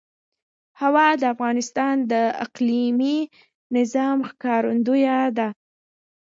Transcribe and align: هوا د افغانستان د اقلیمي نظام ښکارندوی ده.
هوا 0.81 1.07
د 1.21 1.23
افغانستان 1.33 1.95
د 2.11 2.13
اقلیمي 2.45 3.17
نظام 3.77 4.17
ښکارندوی 4.29 5.05
ده. 5.37 5.47